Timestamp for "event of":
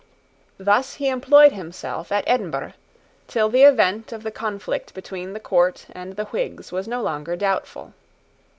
3.61-4.23